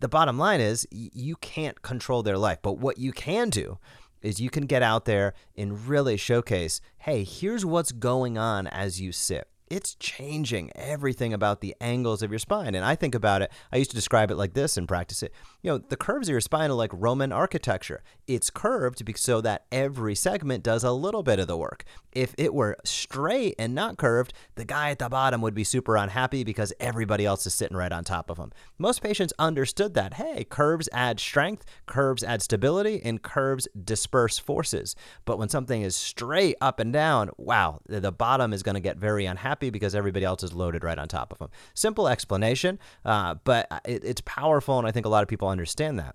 the 0.00 0.08
bottom 0.08 0.38
line 0.38 0.62
is 0.62 0.88
you 0.90 1.36
can't 1.36 1.82
control 1.82 2.22
their 2.22 2.38
life. 2.38 2.60
But 2.62 2.78
what 2.78 2.96
you 2.96 3.12
can 3.12 3.50
do 3.50 3.76
is 4.22 4.40
you 4.40 4.48
can 4.48 4.64
get 4.64 4.82
out 4.82 5.04
there 5.04 5.34
and 5.54 5.86
really 5.86 6.16
showcase 6.16 6.80
hey, 7.00 7.24
here's 7.24 7.66
what's 7.66 7.92
going 7.92 8.38
on 8.38 8.66
as 8.68 9.02
you 9.02 9.12
sit 9.12 9.48
it's 9.70 9.94
changing 9.96 10.70
everything 10.74 11.32
about 11.32 11.60
the 11.60 11.74
angles 11.80 12.22
of 12.22 12.30
your 12.30 12.38
spine. 12.38 12.74
And 12.74 12.84
I 12.84 12.94
think 12.94 13.14
about 13.14 13.42
it, 13.42 13.52
I 13.72 13.76
used 13.76 13.90
to 13.90 13.96
describe 13.96 14.30
it 14.30 14.36
like 14.36 14.54
this 14.54 14.76
and 14.76 14.88
practice 14.88 15.22
it. 15.22 15.32
You 15.62 15.70
know, 15.70 15.78
the 15.78 15.96
curves 15.96 16.28
of 16.28 16.32
your 16.32 16.40
spine 16.40 16.70
are 16.70 16.74
like 16.74 16.90
Roman 16.94 17.32
architecture. 17.32 18.02
It's 18.26 18.50
curved 18.50 19.02
so 19.16 19.40
that 19.40 19.64
every 19.72 20.14
segment 20.14 20.62
does 20.62 20.84
a 20.84 20.92
little 20.92 21.22
bit 21.22 21.38
of 21.38 21.46
the 21.46 21.56
work. 21.56 21.84
If 22.12 22.34
it 22.38 22.54
were 22.54 22.76
straight 22.84 23.54
and 23.58 23.74
not 23.74 23.98
curved, 23.98 24.32
the 24.54 24.64
guy 24.64 24.90
at 24.90 24.98
the 24.98 25.08
bottom 25.08 25.40
would 25.42 25.54
be 25.54 25.64
super 25.64 25.96
unhappy 25.96 26.44
because 26.44 26.72
everybody 26.80 27.24
else 27.24 27.46
is 27.46 27.54
sitting 27.54 27.76
right 27.76 27.92
on 27.92 28.04
top 28.04 28.30
of 28.30 28.38
him. 28.38 28.52
Most 28.78 29.02
patients 29.02 29.32
understood 29.38 29.94
that, 29.94 30.14
hey, 30.14 30.44
curves 30.44 30.88
add 30.92 31.20
strength, 31.20 31.64
curves 31.86 32.24
add 32.24 32.42
stability, 32.42 33.00
and 33.04 33.22
curves 33.22 33.68
disperse 33.84 34.38
forces. 34.38 34.96
But 35.24 35.38
when 35.38 35.48
something 35.48 35.82
is 35.82 35.94
straight 35.96 36.56
up 36.60 36.80
and 36.80 36.92
down, 36.92 37.30
wow, 37.36 37.80
the 37.86 38.12
bottom 38.12 38.52
is 38.52 38.62
going 38.62 38.74
to 38.74 38.80
get 38.80 38.96
very 38.96 39.26
unhappy 39.26 39.57
happy 39.58 39.70
because 39.70 39.94
everybody 39.94 40.24
else 40.24 40.44
is 40.44 40.52
loaded 40.52 40.84
right 40.84 40.98
on 40.98 41.08
top 41.08 41.32
of 41.32 41.38
them. 41.38 41.50
Simple 41.74 42.06
explanation, 42.06 42.78
uh, 43.04 43.34
but 43.42 43.66
it, 43.84 44.04
it's 44.04 44.20
powerful, 44.20 44.78
and 44.78 44.86
I 44.86 44.92
think 44.92 45.04
a 45.04 45.08
lot 45.08 45.24
of 45.24 45.28
people 45.28 45.48
understand 45.48 45.98
that. 45.98 46.14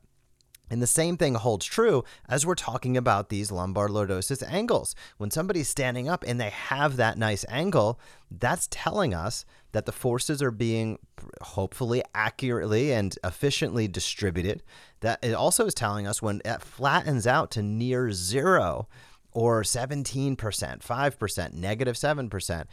And 0.70 0.82
the 0.82 0.88
same 0.88 1.18
thing 1.18 1.36
holds 1.36 1.66
true 1.66 2.06
as 2.28 2.46
we're 2.46 2.56
talking 2.56 2.96
about 2.96 3.28
these 3.28 3.52
lumbar 3.52 3.90
lordosis 3.90 4.42
angles. 4.50 4.96
When 5.18 5.30
somebody's 5.30 5.68
standing 5.68 6.08
up 6.08 6.24
and 6.26 6.40
they 6.40 6.50
have 6.52 6.96
that 6.96 7.18
nice 7.18 7.46
angle, 7.50 8.00
that's 8.32 8.70
telling 8.72 9.14
us 9.14 9.46
that 9.74 9.86
the 9.86 9.92
forces 9.92 10.42
are 10.42 10.52
being 10.52 11.00
hopefully 11.42 12.02
accurately 12.16 12.94
and 12.94 13.16
efficiently 13.26 13.90
distributed. 13.90 14.64
That 15.02 15.20
it 15.22 15.34
also 15.34 15.66
is 15.66 15.74
telling 15.74 16.08
us 16.08 16.22
when 16.22 16.42
it 16.46 16.62
flattens 16.62 17.28
out 17.28 17.52
to 17.52 17.62
near 17.62 18.12
zero, 18.14 18.88
or 19.34 19.63
17%, 19.63 20.36
5%, 20.38 21.54
negative 21.54 21.96
7%, 21.96 22.66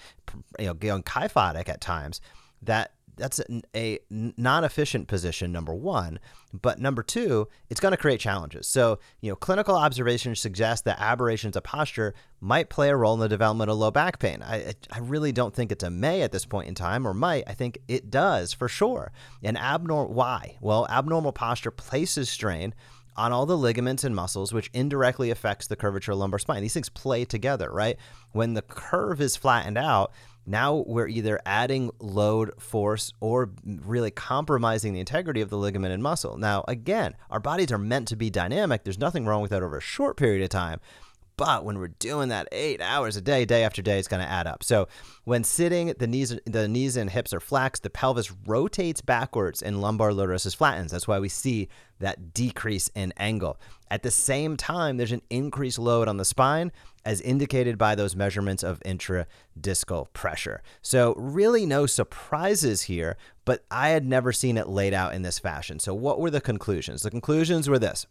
you 0.58 0.66
know, 0.66 0.74
going 0.74 1.02
kyphotic 1.02 1.68
at 1.68 1.80
times, 1.80 2.20
that 2.62 2.92
that's 3.20 3.40
a, 3.76 3.98
non-efficient 4.10 5.06
position 5.06 5.52
number 5.52 5.74
one. 5.74 6.18
But 6.52 6.80
number 6.80 7.02
two 7.02 7.48
it's 7.68 7.78
going 7.78 7.92
to 7.92 7.98
create 7.98 8.18
challenges. 8.18 8.66
So 8.66 8.98
you 9.20 9.30
know 9.30 9.36
clinical 9.36 9.76
observations 9.76 10.40
suggest 10.40 10.84
that 10.86 10.98
aberrations 10.98 11.54
of 11.54 11.62
posture 11.62 12.14
might 12.40 12.70
play 12.70 12.88
a 12.88 12.96
role 12.96 13.14
in 13.14 13.20
the 13.20 13.28
development 13.28 13.70
of 13.70 13.78
low 13.78 13.90
back 13.90 14.18
pain. 14.18 14.42
I, 14.42 14.74
I 14.90 14.98
really 14.98 15.30
don't 15.30 15.54
think 15.54 15.70
it's 15.70 15.84
a 15.84 15.90
may 15.90 16.22
at 16.22 16.32
this 16.32 16.46
point 16.46 16.68
in 16.68 16.74
time 16.74 17.06
or 17.06 17.14
might. 17.14 17.44
I 17.46 17.54
think 17.54 17.78
it 17.86 18.10
does 18.10 18.52
for 18.52 18.68
sure. 18.68 19.12
And 19.42 19.56
abnormal 19.56 20.12
why? 20.12 20.56
Well 20.60 20.86
abnormal 20.88 21.32
posture 21.32 21.70
places 21.70 22.28
strain 22.28 22.74
on 23.16 23.32
all 23.32 23.46
the 23.46 23.56
ligaments 23.56 24.04
and 24.04 24.14
muscles, 24.14 24.52
which 24.52 24.70
indirectly 24.72 25.30
affects 25.30 25.66
the 25.66 25.76
curvature 25.76 26.12
of 26.12 26.18
lumbar 26.18 26.38
spine. 26.38 26.62
These 26.62 26.74
things 26.74 26.88
play 26.88 27.24
together, 27.24 27.70
right? 27.70 27.96
When 28.32 28.54
the 28.54 28.62
curve 28.62 29.20
is 29.20 29.36
flattened 29.36 29.78
out, 29.78 30.12
now 30.46 30.84
we're 30.86 31.08
either 31.08 31.38
adding 31.44 31.90
load, 32.00 32.52
force, 32.60 33.12
or 33.20 33.50
really 33.64 34.10
compromising 34.10 34.94
the 34.94 35.00
integrity 35.00 35.40
of 35.40 35.50
the 35.50 35.58
ligament 35.58 35.92
and 35.92 36.02
muscle. 36.02 36.36
Now, 36.38 36.64
again, 36.66 37.14
our 37.30 37.40
bodies 37.40 37.70
are 37.72 37.78
meant 37.78 38.08
to 38.08 38.16
be 38.16 38.30
dynamic. 38.30 38.84
There's 38.84 38.98
nothing 38.98 39.26
wrong 39.26 39.42
with 39.42 39.50
that 39.50 39.62
over 39.62 39.76
a 39.76 39.82
short 39.82 40.16
period 40.16 40.42
of 40.42 40.48
time. 40.48 40.80
But 41.40 41.64
when 41.64 41.78
we're 41.78 41.88
doing 41.88 42.28
that 42.28 42.48
eight 42.52 42.82
hours 42.82 43.16
a 43.16 43.22
day, 43.22 43.46
day 43.46 43.64
after 43.64 43.80
day, 43.80 43.98
it's 43.98 44.08
going 44.08 44.22
to 44.22 44.30
add 44.30 44.46
up. 44.46 44.62
So 44.62 44.88
when 45.24 45.42
sitting, 45.42 45.94
the 45.98 46.06
knees, 46.06 46.38
the 46.44 46.68
knees 46.68 46.98
and 46.98 47.08
hips 47.08 47.32
are 47.32 47.40
flexed, 47.40 47.82
the 47.82 47.88
pelvis 47.88 48.30
rotates 48.46 49.00
backwards, 49.00 49.62
and 49.62 49.80
lumbar 49.80 50.10
lordosis 50.10 50.54
flattens. 50.54 50.92
That's 50.92 51.08
why 51.08 51.18
we 51.18 51.30
see 51.30 51.70
that 51.98 52.34
decrease 52.34 52.90
in 52.94 53.14
angle. 53.16 53.58
At 53.90 54.02
the 54.02 54.10
same 54.10 54.58
time, 54.58 54.98
there's 54.98 55.12
an 55.12 55.22
increased 55.30 55.78
load 55.78 56.08
on 56.08 56.18
the 56.18 56.26
spine, 56.26 56.72
as 57.06 57.22
indicated 57.22 57.78
by 57.78 57.94
those 57.94 58.14
measurements 58.14 58.62
of 58.62 58.78
intradiscal 58.80 60.12
pressure. 60.12 60.62
So, 60.82 61.14
really, 61.16 61.64
no 61.64 61.86
surprises 61.86 62.82
here, 62.82 63.16
but 63.46 63.64
I 63.70 63.88
had 63.88 64.04
never 64.04 64.34
seen 64.34 64.58
it 64.58 64.68
laid 64.68 64.92
out 64.92 65.14
in 65.14 65.22
this 65.22 65.38
fashion. 65.38 65.80
So, 65.80 65.94
what 65.94 66.20
were 66.20 66.30
the 66.30 66.42
conclusions? 66.42 67.00
The 67.00 67.10
conclusions 67.10 67.66
were 67.66 67.78
this 67.78 68.06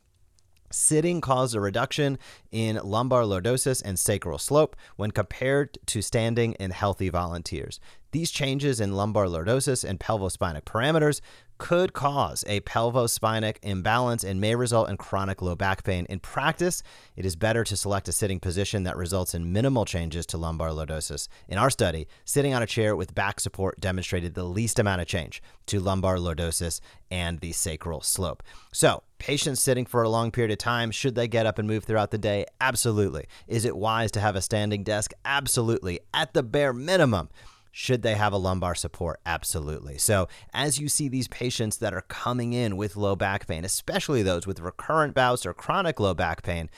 Sitting 0.72 1.22
caused 1.22 1.56
a 1.56 1.60
reduction 1.60 2.18
in 2.52 2.80
lumbar 2.84 3.24
lordosis 3.24 3.82
and 3.84 4.00
sacral 4.00 4.38
slope 4.38 4.76
when 4.96 5.12
compared 5.12 5.78
to 5.88 6.02
standing 6.02 6.54
in 6.54 6.72
healthy 6.72 7.10
volunteers. 7.10 7.80
These 8.12 8.32
changes 8.32 8.80
in 8.80 8.96
lumbar 8.96 9.26
lordosis 9.26 9.84
and 9.84 10.00
pelvospinic 10.00 10.64
parameters 10.64 11.22
could 11.60 11.94
cause 11.94 12.44
a 12.48 12.62
pelvospinic 12.62 13.58
imbalance 13.62 14.24
and 14.24 14.42
may 14.42 14.56
result 14.56 14.90
in 14.90 14.98
chronic 14.98 15.42
low 15.42 15.56
back 15.56 15.84
pain. 15.84 16.08
In 16.10 16.20
practice, 16.20 16.82
it 17.16 17.26
is 17.26 17.36
better 17.36 17.64
to 17.66 17.78
select 17.78 18.08
a 18.08 18.12
sitting 18.12 18.40
position 18.40 18.84
that 18.84 18.98
results 18.98 19.36
in 19.36 19.54
minimal 19.54 19.86
changes 19.86 20.26
to 20.28 20.38
lumbar 20.38 20.70
lordosis. 20.70 21.28
In 21.48 21.60
our 21.60 21.70
study, 21.70 22.08
sitting 22.26 22.54
on 22.54 22.64
a 22.64 22.66
chair 22.66 22.96
with 22.96 23.14
back 23.14 23.40
support 23.40 23.80
demonstrated 23.80 24.34
the 24.34 24.46
least 24.46 24.80
amount 24.80 25.02
of 25.02 25.08
change 25.08 25.44
to 25.68 25.80
lumbar 25.80 26.16
lordosis 26.16 26.80
and 27.12 27.40
the 27.42 27.52
sacral 27.52 28.02
slope. 28.02 28.42
So, 28.72 29.04
patients 29.20 29.62
sitting 29.62 29.86
for 29.86 30.02
a 30.02 30.10
long 30.10 30.32
period 30.32 30.52
of 30.52 30.58
time, 30.58 30.92
should 30.92 31.16
they 31.16 31.28
get 31.28 31.46
up 31.46 31.60
and 31.60 31.68
move 31.68 31.84
throughout 31.84 32.12
the 32.12 32.18
day? 32.18 32.46
Absolutely. 32.62 33.26
Is 33.48 33.66
it 33.66 33.76
wise 33.76 34.12
to 34.12 34.22
have 34.22 34.38
a 34.38 34.42
standing 34.42 34.84
desk? 34.84 35.12
Absolutely. 35.26 36.00
At 36.14 36.34
the 36.34 36.42
bare 36.42 36.74
minimum, 36.74 37.30
should 37.72 38.02
they 38.02 38.16
have 38.16 38.34
a 38.34 38.38
lumbar 38.38 38.76
support? 38.76 39.20
Absolutely. 39.26 39.98
So, 39.98 40.28
as 40.54 40.80
you 40.80 40.88
see 40.90 41.08
these 41.08 41.28
patients 41.28 41.78
that 41.78 41.94
are 41.94 42.02
coming 42.02 42.54
in 42.54 42.78
with 42.78 42.96
low 42.96 43.16
back 43.16 43.48
pain, 43.48 43.66
especially 43.66 44.24
those 44.24 44.48
with 44.48 44.60
recurrent 44.60 45.14
bouts 45.14 45.46
or 45.46 45.54
chronic 45.54 46.00
low 46.00 46.14
back 46.14 46.44
pain, 46.44 46.70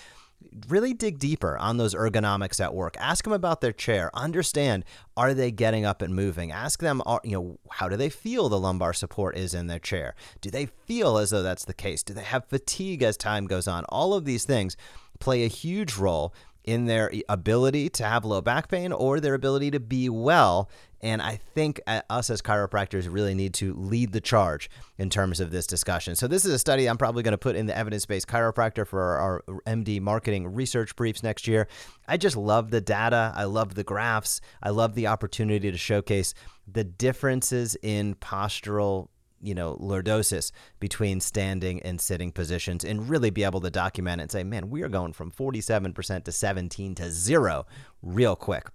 really 0.68 0.94
dig 0.94 1.20
deeper 1.20 1.58
on 1.58 1.78
those 1.78 1.94
ergonomics 1.94 2.60
at 2.60 2.74
work. 2.74 2.96
Ask 3.00 3.24
them 3.24 3.34
about 3.34 3.62
their 3.62 3.72
chair. 3.72 4.12
Understand 4.14 4.86
are 5.16 5.34
they 5.34 5.52
getting 5.52 5.86
up 5.86 6.02
and 6.02 6.16
moving? 6.16 6.52
Ask 6.52 6.80
them, 6.80 7.02
you 7.24 7.32
know, 7.32 7.60
how 7.70 7.90
do 7.90 7.96
they 7.96 8.10
feel 8.10 8.50
the 8.50 8.60
lumbar 8.60 8.94
support 8.94 9.38
is 9.38 9.54
in 9.54 9.68
their 9.68 9.80
chair? 9.80 10.16
Do 10.40 10.50
they 10.50 10.66
feel 10.66 11.18
as 11.18 11.30
though 11.30 11.44
that's 11.44 11.66
the 11.66 11.74
case? 11.74 12.04
Do 12.04 12.14
they 12.14 12.24
have 12.24 12.46
fatigue 12.46 13.04
as 13.04 13.18
time 13.18 13.46
goes 13.46 13.68
on? 13.68 13.86
All 13.90 14.14
of 14.14 14.26
these 14.26 14.46
things 14.46 14.76
play 15.20 15.44
a 15.44 15.48
huge 15.48 15.96
role 15.98 16.34
in 16.64 16.86
their 16.86 17.12
ability 17.28 17.90
to 17.90 18.04
have 18.04 18.26
low 18.26 18.42
back 18.42 18.70
pain 18.70 18.92
or 18.92 19.20
their 19.20 19.34
ability 19.34 19.72
to 19.72 19.80
be 19.80 20.10
well. 20.10 20.70
And 21.04 21.20
I 21.22 21.38
think 21.56 21.82
uh, 21.88 22.02
us 22.12 22.30
as 22.30 22.44
chiropractors 22.44 23.12
really 23.12 23.34
need 23.34 23.56
to 23.56 23.74
lead 23.74 24.12
the 24.12 24.22
charge 24.22 24.70
in 25.00 25.10
terms 25.10 25.40
of 25.40 25.50
this 25.50 25.66
discussion. 25.66 26.16
So, 26.16 26.28
this 26.28 26.46
is 26.46 26.54
a 26.54 26.60
study 26.60 26.88
I'm 26.88 26.98
probably 26.98 27.24
going 27.24 27.32
to 27.32 27.40
put 27.40 27.56
in 27.56 27.66
the 27.66 27.76
evidence 27.76 28.06
based 28.06 28.28
chiropractor 28.28 28.86
for 28.86 29.02
our, 29.02 29.44
our, 29.48 29.62
MD 29.66 30.00
marketing 30.00 30.54
research 30.54 30.96
briefs 30.96 31.24
next 31.24 31.48
year. 31.48 31.68
I 32.08 32.18
just 32.18 32.36
love 32.36 32.70
the 32.70 32.82
data. 32.82 33.34
I 33.36 33.46
love 33.46 33.74
the 33.74 33.84
graphs. 33.84 34.42
I 34.62 34.70
love 34.70 34.94
the 34.94 35.08
opportunity 35.08 35.72
to 35.72 35.78
showcase 35.78 36.36
the 36.72 36.84
differences 36.84 37.76
in 37.82 38.16
postural 38.16 39.08
you 39.42 39.56
know, 39.56 39.76
lordosis 39.76 40.52
between 40.80 41.20
standing 41.20 41.82
and 41.82 42.00
sitting 42.00 42.32
positions 42.32 42.84
and 42.84 43.10
really 43.10 43.30
be 43.30 43.44
able 43.44 43.62
to 43.62 43.70
document 43.70 44.20
it 44.20 44.24
and 44.24 44.32
say, 44.32 44.44
man, 44.44 44.70
we 44.70 44.84
are 44.84 44.90
going 44.90 45.14
from 45.14 45.32
47% 45.32 46.24
to 46.24 46.32
17 46.32 46.96
to 46.96 47.12
zero 47.12 47.66
real 48.02 48.36
quick. 48.36 48.68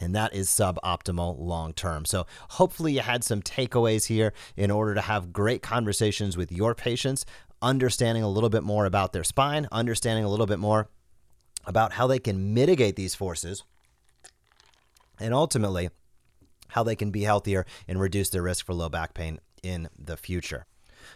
And 0.00 0.14
that 0.14 0.32
is 0.32 0.48
suboptimal 0.48 1.38
long 1.40 1.72
term. 1.72 2.04
So, 2.04 2.26
hopefully, 2.50 2.92
you 2.92 3.00
had 3.00 3.24
some 3.24 3.42
takeaways 3.42 4.06
here 4.06 4.32
in 4.56 4.70
order 4.70 4.94
to 4.94 5.00
have 5.00 5.32
great 5.32 5.60
conversations 5.60 6.36
with 6.36 6.52
your 6.52 6.72
patients, 6.72 7.26
understanding 7.60 8.22
a 8.22 8.28
little 8.28 8.48
bit 8.48 8.62
more 8.62 8.86
about 8.86 9.12
their 9.12 9.24
spine, 9.24 9.66
understanding 9.72 10.24
a 10.24 10.28
little 10.28 10.46
bit 10.46 10.60
more 10.60 10.88
about 11.66 11.94
how 11.94 12.06
they 12.06 12.20
can 12.20 12.54
mitigate 12.54 12.94
these 12.94 13.16
forces, 13.16 13.64
and 15.18 15.34
ultimately, 15.34 15.90
how 16.68 16.84
they 16.84 16.94
can 16.94 17.10
be 17.10 17.22
healthier 17.22 17.66
and 17.88 18.00
reduce 18.00 18.30
their 18.30 18.42
risk 18.42 18.66
for 18.66 18.74
low 18.74 18.88
back 18.88 19.14
pain 19.14 19.40
in 19.62 19.88
the 19.98 20.16
future. 20.16 20.66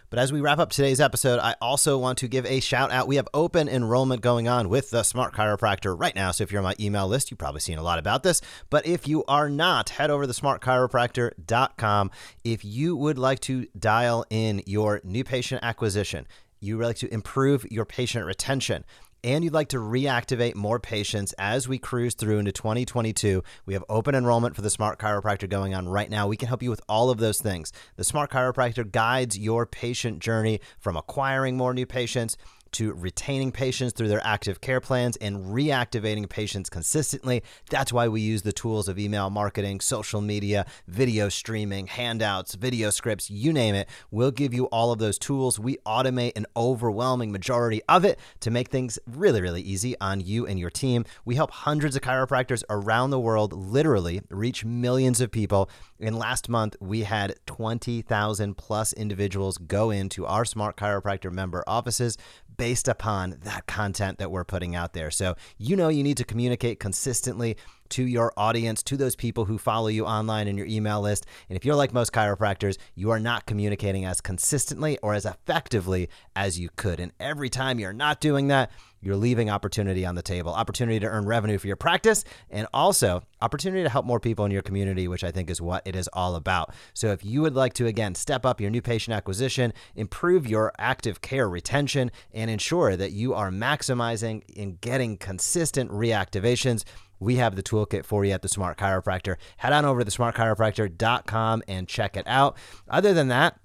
But 0.09 0.19
as 0.19 0.31
we 0.31 0.41
wrap 0.41 0.59
up 0.59 0.71
today's 0.71 1.01
episode, 1.01 1.39
I 1.39 1.55
also 1.61 1.97
want 1.97 2.17
to 2.19 2.27
give 2.27 2.45
a 2.45 2.59
shout 2.59 2.91
out. 2.91 3.07
We 3.07 3.15
have 3.17 3.27
open 3.33 3.67
enrollment 3.67 4.21
going 4.21 4.47
on 4.47 4.69
with 4.69 4.89
the 4.89 5.03
Smart 5.03 5.33
Chiropractor 5.33 5.99
right 5.99 6.15
now. 6.15 6.31
So 6.31 6.43
if 6.43 6.51
you're 6.51 6.59
on 6.59 6.65
my 6.65 6.75
email 6.79 7.07
list, 7.07 7.31
you've 7.31 7.37
probably 7.37 7.61
seen 7.61 7.77
a 7.77 7.83
lot 7.83 7.99
about 7.99 8.23
this. 8.23 8.41
But 8.69 8.85
if 8.85 9.07
you 9.07 9.23
are 9.25 9.49
not, 9.49 9.89
head 9.89 10.09
over 10.09 10.25
to 10.25 10.33
smartchiropractor.com. 10.33 12.11
If 12.43 12.65
you 12.65 12.95
would 12.95 13.17
like 13.17 13.39
to 13.41 13.67
dial 13.77 14.25
in 14.29 14.61
your 14.65 15.01
new 15.03 15.23
patient 15.23 15.63
acquisition, 15.63 16.27
you 16.59 16.77
would 16.77 16.85
like 16.85 16.97
to 16.97 17.13
improve 17.13 17.65
your 17.69 17.85
patient 17.85 18.25
retention, 18.25 18.85
and 19.23 19.43
you'd 19.43 19.53
like 19.53 19.69
to 19.69 19.77
reactivate 19.77 20.55
more 20.55 20.79
patients 20.79 21.33
as 21.39 21.67
we 21.67 21.77
cruise 21.77 22.13
through 22.13 22.39
into 22.39 22.51
2022, 22.51 23.43
we 23.65 23.73
have 23.73 23.83
open 23.87 24.15
enrollment 24.15 24.55
for 24.55 24.61
the 24.61 24.69
Smart 24.69 24.99
Chiropractor 24.99 25.49
going 25.49 25.73
on 25.73 25.87
right 25.87 26.09
now. 26.09 26.27
We 26.27 26.37
can 26.37 26.47
help 26.47 26.61
you 26.61 26.69
with 26.69 26.81
all 26.89 27.09
of 27.09 27.19
those 27.19 27.39
things. 27.39 27.71
The 27.95 28.03
Smart 28.03 28.31
Chiropractor 28.31 28.91
guides 28.91 29.37
your 29.37 29.65
patient 29.65 30.19
journey 30.19 30.59
from 30.79 30.97
acquiring 30.97 31.55
more 31.55 31.73
new 31.73 31.85
patients 31.85 32.37
to 32.73 32.93
retaining 32.93 33.51
patients 33.51 33.93
through 33.93 34.07
their 34.07 34.25
active 34.25 34.61
care 34.61 34.81
plans 34.81 35.17
and 35.17 35.45
reactivating 35.45 36.27
patients 36.29 36.69
consistently. 36.69 37.43
That's 37.69 37.93
why 37.93 38.07
we 38.07 38.21
use 38.21 38.41
the 38.41 38.53
tools 38.53 38.87
of 38.87 38.99
email 38.99 39.29
marketing, 39.29 39.79
social 39.79 40.21
media, 40.21 40.65
video 40.87 41.29
streaming, 41.29 41.87
handouts, 41.87 42.55
video 42.55 42.89
scripts, 42.89 43.29
you 43.29 43.53
name 43.53 43.75
it. 43.75 43.87
We'll 44.11 44.31
give 44.31 44.53
you 44.53 44.65
all 44.65 44.91
of 44.91 44.99
those 44.99 45.17
tools. 45.17 45.59
We 45.59 45.77
automate 45.85 46.33
an 46.35 46.45
overwhelming 46.55 47.31
majority 47.31 47.81
of 47.87 48.05
it 48.05 48.19
to 48.41 48.51
make 48.51 48.69
things 48.69 48.99
really, 49.07 49.41
really 49.41 49.61
easy 49.61 49.95
on 49.99 50.21
you 50.21 50.45
and 50.45 50.59
your 50.59 50.69
team. 50.69 51.05
We 51.25 51.35
help 51.35 51.51
hundreds 51.51 51.95
of 51.95 52.01
chiropractors 52.01 52.63
around 52.69 53.11
the 53.11 53.19
world 53.19 53.53
literally 53.53 54.21
reach 54.29 54.65
millions 54.65 55.21
of 55.21 55.31
people. 55.31 55.69
And 55.99 56.17
last 56.17 56.49
month, 56.49 56.75
we 56.79 57.03
had 57.03 57.35
20,000 57.45 58.57
plus 58.57 58.93
individuals 58.93 59.57
go 59.57 59.89
into 59.89 60.25
our 60.25 60.45
Smart 60.45 60.75
Chiropractor 60.75 61.31
member 61.31 61.63
offices 61.67 62.17
based 62.57 62.87
upon 62.87 63.37
that 63.43 63.65
content 63.67 64.17
that 64.19 64.31
we're 64.31 64.43
putting 64.43 64.75
out 64.75 64.93
there. 64.93 65.11
So, 65.11 65.35
you 65.57 65.75
know, 65.75 65.89
you 65.89 66.03
need 66.03 66.17
to 66.17 66.23
communicate 66.23 66.79
consistently 66.79 67.57
to 67.89 68.03
your 68.03 68.33
audience, 68.37 68.81
to 68.83 68.97
those 68.97 69.15
people 69.15 69.45
who 69.45 69.57
follow 69.57 69.87
you 69.87 70.05
online 70.05 70.47
in 70.47 70.57
your 70.57 70.65
email 70.65 70.99
list. 71.01 71.25
And 71.47 71.55
if 71.55 71.63
you're 71.63 71.75
like 71.75 71.93
most 71.93 72.11
chiropractors, 72.11 72.77
you 72.95 73.11
are 73.11 73.19
not 73.19 73.45
communicating 73.45 74.05
as 74.05 74.19
consistently 74.19 74.97
or 75.03 75.13
as 75.13 75.25
effectively 75.25 76.09
as 76.35 76.59
you 76.59 76.69
could. 76.75 76.99
And 76.99 77.11
every 77.19 77.49
time 77.49 77.79
you're 77.79 77.93
not 77.93 78.19
doing 78.19 78.47
that, 78.47 78.71
you're 79.03 79.15
leaving 79.15 79.49
opportunity 79.49 80.05
on 80.05 80.15
the 80.15 80.21
table, 80.21 80.53
opportunity 80.53 80.99
to 80.99 81.07
earn 81.07 81.25
revenue 81.25 81.57
for 81.57 81.67
your 81.67 81.75
practice, 81.75 82.23
and 82.49 82.67
also 82.73 83.23
opportunity 83.41 83.83
to 83.83 83.89
help 83.89 84.05
more 84.05 84.19
people 84.19 84.45
in 84.45 84.51
your 84.51 84.61
community, 84.61 85.07
which 85.07 85.23
I 85.23 85.31
think 85.31 85.49
is 85.49 85.61
what 85.61 85.85
it 85.85 85.95
is 85.95 86.07
all 86.13 86.35
about. 86.35 86.73
So, 86.93 87.11
if 87.11 87.23
you 87.25 87.41
would 87.41 87.55
like 87.55 87.73
to, 87.73 87.85
again, 87.85 88.15
step 88.15 88.45
up 88.45 88.61
your 88.61 88.69
new 88.69 88.81
patient 88.81 89.15
acquisition, 89.15 89.73
improve 89.95 90.47
your 90.47 90.71
active 90.77 91.21
care 91.21 91.49
retention, 91.49 92.11
and 92.33 92.49
ensure 92.49 92.95
that 92.95 93.11
you 93.11 93.33
are 93.33 93.51
maximizing 93.51 94.43
and 94.57 94.79
getting 94.79 95.17
consistent 95.17 95.91
reactivations, 95.91 96.83
we 97.19 97.37
have 97.37 97.55
the 97.55 97.63
toolkit 97.63 98.05
for 98.05 98.25
you 98.25 98.31
at 98.31 98.41
the 98.41 98.49
Smart 98.49 98.77
Chiropractor. 98.77 99.37
Head 99.57 99.73
on 99.73 99.85
over 99.85 100.01
to 100.01 100.05
the 100.05 100.11
smartchiropractor.com 100.11 101.63
and 101.67 101.87
check 101.87 102.17
it 102.17 102.27
out. 102.27 102.57
Other 102.89 103.13
than 103.13 103.29
that, 103.29 103.59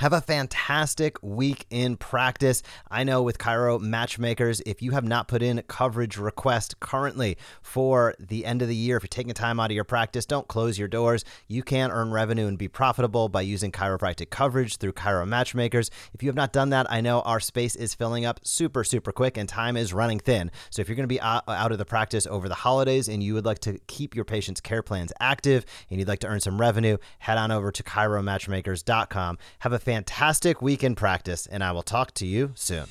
Have 0.00 0.12
a 0.12 0.20
fantastic 0.20 1.22
week 1.22 1.66
in 1.70 1.96
practice. 1.96 2.64
I 2.90 3.04
know 3.04 3.22
with 3.22 3.38
Chiro 3.38 3.80
Matchmakers, 3.80 4.60
if 4.66 4.82
you 4.82 4.90
have 4.90 5.04
not 5.04 5.28
put 5.28 5.40
in 5.40 5.62
coverage 5.68 6.16
request 6.16 6.80
currently 6.80 7.38
for 7.62 8.16
the 8.18 8.44
end 8.44 8.60
of 8.60 8.66
the 8.66 8.74
year, 8.74 8.96
if 8.96 9.04
you're 9.04 9.08
taking 9.08 9.32
time 9.34 9.60
out 9.60 9.70
of 9.70 9.74
your 9.74 9.84
practice, 9.84 10.26
don't 10.26 10.48
close 10.48 10.80
your 10.80 10.88
doors. 10.88 11.24
You 11.46 11.62
can 11.62 11.92
earn 11.92 12.10
revenue 12.10 12.48
and 12.48 12.58
be 12.58 12.66
profitable 12.66 13.28
by 13.28 13.42
using 13.42 13.70
chiropractic 13.70 14.30
coverage 14.30 14.78
through 14.78 14.94
Chiro 14.94 15.28
Matchmakers. 15.28 15.92
If 16.12 16.24
you 16.24 16.28
have 16.28 16.34
not 16.34 16.52
done 16.52 16.70
that, 16.70 16.90
I 16.90 17.00
know 17.00 17.20
our 17.20 17.38
space 17.38 17.76
is 17.76 17.94
filling 17.94 18.24
up 18.24 18.40
super, 18.42 18.82
super 18.82 19.12
quick 19.12 19.36
and 19.36 19.48
time 19.48 19.76
is 19.76 19.94
running 19.94 20.18
thin. 20.18 20.50
So 20.70 20.82
if 20.82 20.88
you're 20.88 20.96
going 20.96 21.08
to 21.08 21.14
be 21.14 21.20
out 21.20 21.44
of 21.46 21.78
the 21.78 21.84
practice 21.84 22.26
over 22.26 22.48
the 22.48 22.56
holidays 22.56 23.06
and 23.06 23.22
you 23.22 23.32
would 23.34 23.46
like 23.46 23.60
to 23.60 23.78
keep 23.86 24.16
your 24.16 24.24
patients' 24.24 24.60
care 24.60 24.82
plans 24.82 25.12
active 25.20 25.64
and 25.88 26.00
you'd 26.00 26.08
like 26.08 26.18
to 26.18 26.26
earn 26.26 26.40
some 26.40 26.60
revenue, 26.60 26.96
head 27.20 27.38
on 27.38 27.52
over 27.52 27.70
to 27.70 27.82
chiromatchmakers.com. 27.84 29.38
Have 29.60 29.72
a 29.72 29.83
fantastic 29.84 30.62
week 30.62 30.82
in 30.82 30.94
practice, 30.94 31.46
and 31.46 31.62
I 31.62 31.72
will 31.72 31.82
talk 31.82 32.12
to 32.14 32.26
you 32.26 32.52
soon. 32.54 32.86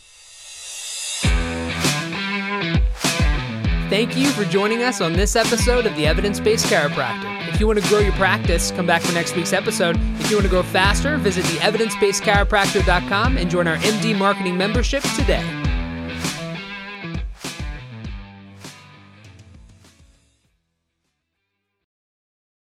Thank 3.89 4.17
you 4.17 4.29
for 4.29 4.43
joining 4.45 4.81
us 4.81 5.01
on 5.01 5.13
this 5.13 5.35
episode 5.35 5.85
of 5.85 5.95
the 5.95 6.07
Evidence 6.07 6.39
Based 6.39 6.65
Chiropractor. 6.65 7.47
If 7.49 7.59
you 7.59 7.67
want 7.67 7.79
to 7.79 7.87
grow 7.89 7.99
your 7.99 8.13
practice, 8.13 8.71
come 8.71 8.87
back 8.87 9.03
for 9.03 9.13
next 9.13 9.35
week's 9.35 9.53
episode. 9.53 9.97
If 10.19 10.31
you 10.31 10.37
want 10.37 10.45
to 10.45 10.49
grow 10.49 10.63
faster, 10.63 11.17
visit 11.17 11.45
the 11.45 11.57
evidencebasedchiropractor.com 11.57 13.37
and 13.37 13.51
join 13.51 13.67
our 13.67 13.77
MD 13.77 14.17
marketing 14.17 14.57
membership 14.57 15.03
today. 15.15 15.62